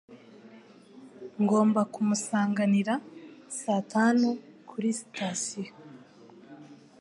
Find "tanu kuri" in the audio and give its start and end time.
3.93-4.89